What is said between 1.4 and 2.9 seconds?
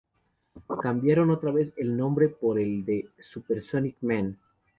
vez el nombre por el